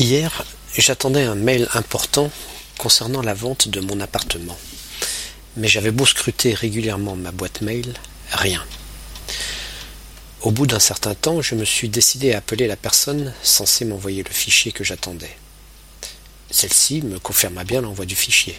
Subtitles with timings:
[0.00, 0.46] Hier,
[0.78, 2.30] j'attendais un mail important
[2.78, 4.56] concernant la vente de mon appartement.
[5.58, 7.92] Mais j'avais beau scruter régulièrement ma boîte mail,
[8.32, 8.64] rien.
[10.40, 14.22] Au bout d'un certain temps, je me suis décidé à appeler la personne censée m'envoyer
[14.22, 15.36] le fichier que j'attendais.
[16.50, 18.58] Celle-ci me confirma bien l'envoi du fichier.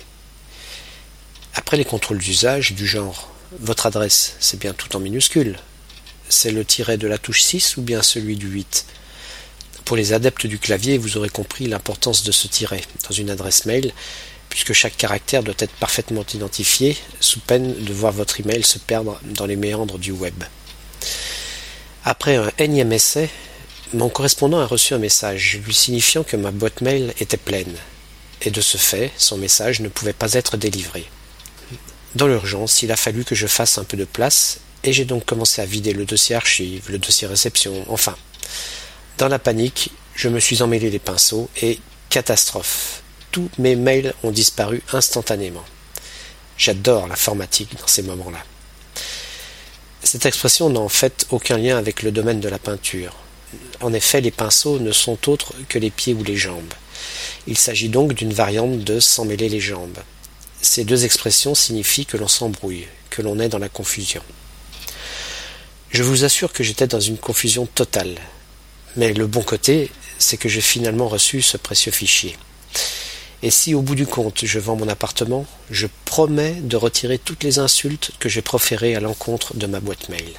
[1.56, 5.58] Après les contrôles d'usage du genre Votre adresse, c'est bien tout en minuscule.
[6.30, 8.86] C'est le tiret de la touche 6 ou bien celui du 8
[9.92, 13.66] pour les adeptes du clavier, vous aurez compris l'importance de ce tiret dans une adresse
[13.66, 13.92] mail,
[14.48, 19.20] puisque chaque caractère doit être parfaitement identifié, sous peine de voir votre email se perdre
[19.26, 20.46] dans les méandres du web.
[22.06, 23.30] Après un énième essai,
[23.94, 27.76] mon correspondant a reçu un message lui signifiant que ma boîte mail était pleine,
[28.44, 31.04] et de ce fait, son message ne pouvait pas être délivré.
[32.16, 35.26] Dans l'urgence, il a fallu que je fasse un peu de place, et j'ai donc
[35.26, 38.16] commencé à vider le dossier archive, le dossier réception, enfin,
[39.22, 41.78] dans la panique, je me suis emmêlé les pinceaux et
[42.10, 43.04] catastrophe.
[43.30, 45.64] Tous mes mails ont disparu instantanément.
[46.58, 48.44] J'adore l'informatique dans ces moments-là.
[50.02, 53.14] Cette expression n'a en fait aucun lien avec le domaine de la peinture.
[53.82, 56.74] En effet, les pinceaux ne sont autres que les pieds ou les jambes.
[57.46, 60.00] Il s'agit donc d'une variante de s'emmêler les jambes.
[60.64, 64.24] Ces deux expressions signifient que l'on s'embrouille, que l'on est dans la confusion.
[65.92, 68.16] Je vous assure que j'étais dans une confusion totale.
[68.98, 72.36] Mais le bon côté, c'est que j'ai finalement reçu ce précieux fichier.
[73.44, 77.44] Et si au bout du compte je vends mon appartement, je promets de retirer toutes
[77.44, 80.30] les insultes que j'ai proférées à l'encontre de ma boîte mail.